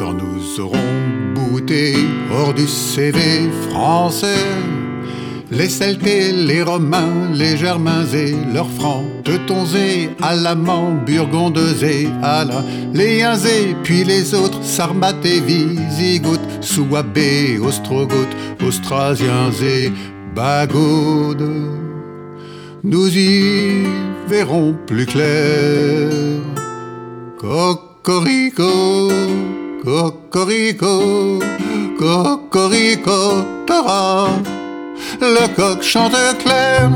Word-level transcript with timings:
Quand 0.00 0.14
nous 0.14 0.60
aurons 0.60 0.78
bouté 1.34 1.92
hors 2.32 2.54
du 2.54 2.66
CV 2.66 3.50
français, 3.68 4.46
les 5.50 5.68
Celtes 5.68 6.02
les 6.02 6.62
Romains, 6.62 7.30
les 7.34 7.58
Germains 7.58 8.06
et 8.06 8.34
leurs 8.54 8.70
Francs, 8.70 9.04
Teutons 9.24 9.66
et 9.76 10.08
Alamans, 10.22 11.04
Burgondes 11.04 11.82
et 11.82 12.08
Alains, 12.22 12.64
les 12.94 13.18
et 13.18 13.76
puis 13.82 14.02
les 14.04 14.32
autres, 14.32 14.62
Sarmates 14.62 15.26
et 15.26 15.40
Visigoths, 15.40 16.40
Souabés, 16.62 17.58
Ostrogoths, 17.58 18.34
Austrasiens 18.66 19.52
et 19.62 19.92
Bagaudes. 20.34 21.46
Nous 22.82 23.18
y 23.18 23.84
verrons 24.26 24.74
plus 24.86 25.04
clair. 25.04 26.08
Cocorico, 27.36 29.10
cocorico, 29.84 31.38
cocorico, 31.98 33.44
tara 33.66 34.28
le 35.20 35.48
coq 35.54 35.82
chante 35.82 36.36
clair. 36.42 36.90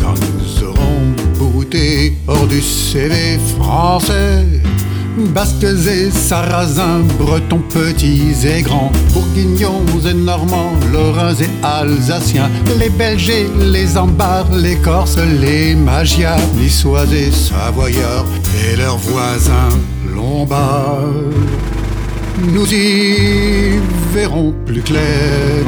Quand 0.00 0.18
nous 0.34 0.64
aurons 0.68 1.14
bouté 1.38 2.14
hors 2.26 2.46
du 2.46 2.60
CV 2.60 3.38
français, 3.58 4.44
Basques 5.16 5.64
et 5.64 6.10
Sarrasins, 6.10 7.02
Bretons 7.18 7.62
petits 7.68 8.46
et 8.46 8.62
grands, 8.62 8.92
Bourguignons 9.12 9.84
et 10.08 10.14
Normands, 10.14 10.72
Lorrains 10.92 11.34
et 11.34 11.50
Alsaciens, 11.62 12.50
les 12.78 12.90
Belges 12.90 13.32
les 13.58 13.96
Ambars, 13.96 14.54
les 14.54 14.76
Corses, 14.76 15.18
les 15.40 15.74
Magyars, 15.74 16.38
Niçois 16.58 17.06
et 17.12 17.30
Savoyards, 17.30 18.26
et 18.70 18.76
leurs 18.76 18.98
voisins 18.98 19.78
Lombards 20.14 21.08
nous 22.38 22.72
y 22.72 23.78
verrons 24.12 24.54
plus 24.66 24.82
clair. 24.82 25.64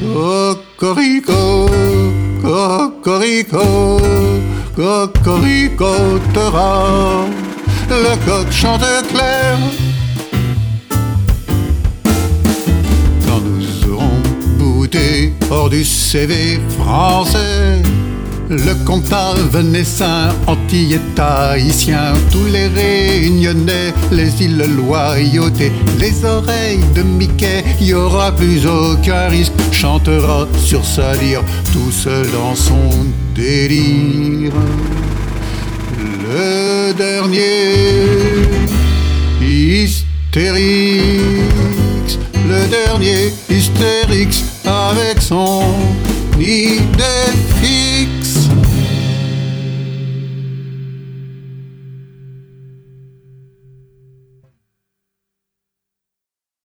Cocorico, 0.00 1.68
cocorico, 2.42 3.98
cocorico, 4.76 6.20
le 7.90 8.16
coq 8.26 8.50
chante 8.50 8.84
clair. 9.08 9.58
Quand 13.26 13.40
nous 13.40 13.92
aurons 13.92 14.22
bouté 14.58 15.32
hors 15.50 15.70
du 15.70 15.84
CV 15.84 16.60
français, 16.78 17.82
le 18.50 18.84
comtat 18.84 19.34
venessin, 19.50 20.28
antillais 20.46 21.00
tahitien, 21.14 22.14
tous 22.30 22.46
les 22.46 22.68
réunionnais, 22.68 23.92
les 24.10 24.42
îles 24.42 24.64
loyauté, 24.76 25.72
les 25.98 26.24
oreilles 26.24 26.84
de 26.94 27.02
Mickey, 27.02 27.64
y 27.80 27.92
aura 27.92 28.32
plus 28.32 28.66
aucun 28.66 29.28
risque, 29.28 29.52
chantera 29.72 30.46
sur 30.64 30.84
sa 30.84 31.14
lyre, 31.16 31.42
tout 31.72 31.92
seul 31.92 32.26
dans 32.32 32.54
son 32.54 33.06
délire. 33.34 34.52
Le 36.20 36.92
dernier. 36.92 38.48
Hystérix, 39.40 40.02
le 42.48 42.66
dernier 42.68 43.32
hystérix 43.48 44.44
avec 44.64 45.20
son 45.20 45.62
idée 46.38 47.38